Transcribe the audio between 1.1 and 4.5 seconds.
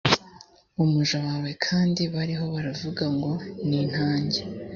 wawe kandi bariho baravuga ngo nintange